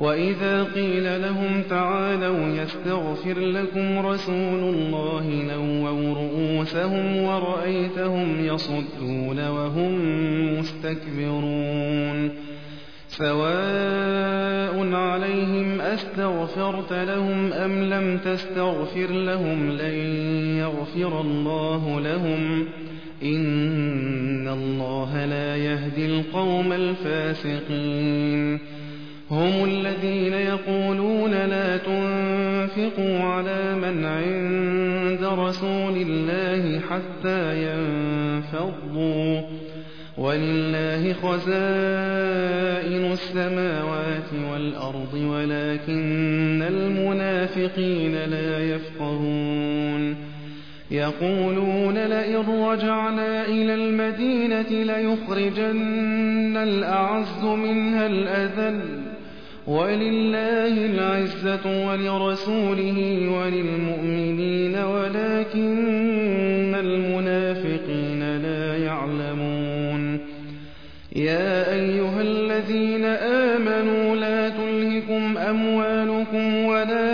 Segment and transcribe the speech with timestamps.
[0.00, 9.98] وإذا قيل لهم تعالوا يستغفر لكم رسول الله لووا رؤوسهم ورأيتهم يصدون وهم
[10.58, 12.30] مستكبرون.
[13.08, 19.94] سواء عليهم أستغفرت لهم أم لم تستغفر لهم لن
[20.58, 22.64] يغفر الله لهم.
[23.22, 28.79] إن الله لا يهدي القوم الفاسقين.
[29.30, 39.40] هم الذين يقولون لا تنفقوا على من عند رسول الله حتى ينفضوا.
[40.18, 50.16] ولله خزائن السماوات والأرض ولكن المنافقين لا يفقهون.
[50.90, 59.09] يقولون لئن رجعنا إلى المدينة ليخرجن الأعز منها الأذل.
[59.70, 62.98] ولله العزة ولرسوله
[63.38, 70.20] وللمؤمنين ولكن المنافقين لا يعلمون.
[71.16, 73.04] يا أيها الذين
[73.54, 77.09] آمنوا لا تلهكم أموالكم ولا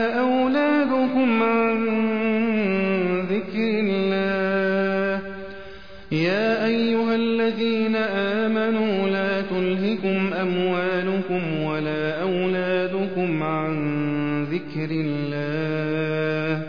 [7.17, 16.63] أيها الذين آمنوا لا تلهكم أموالكم ولا أولادكم عن ذكر الله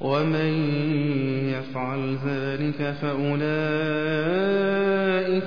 [0.00, 0.52] ومن
[1.48, 3.52] يفعل ذلك فأولئك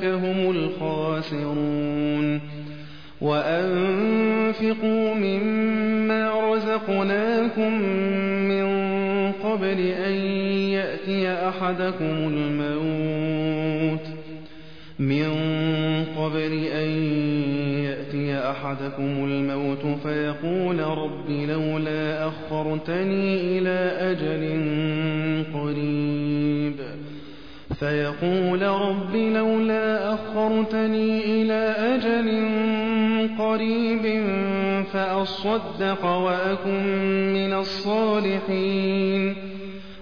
[0.05, 2.41] هم الخاسرون.
[3.21, 7.81] وأنفقوا مما رزقناكم
[8.47, 8.65] من
[9.31, 10.13] قبل أن
[10.71, 14.14] يأتي أحدكم الموت.
[14.99, 15.33] من
[16.17, 16.89] قبل أن
[17.83, 24.43] يأتي أحدكم الموت فيقول رب لولا أخرتني إلى أجل
[25.53, 26.75] قريب.
[27.79, 32.27] فيقول رب لولا أخرتني إلى أجل
[33.39, 34.23] قريب
[34.93, 36.83] فأصدق وأكن
[37.33, 39.35] من الصالحين.